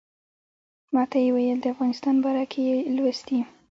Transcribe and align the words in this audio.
ماته 0.93 1.17
یې 1.23 1.29
ویل 1.35 1.59
د 1.61 1.65
افغانستان 1.73 2.15
باره 2.23 2.43
کې 2.51 2.61
یې 2.69 2.75
لوستي. 2.95 3.39